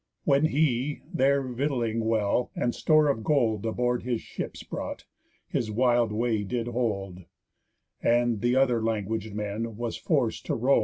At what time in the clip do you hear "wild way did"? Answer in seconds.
5.69-6.65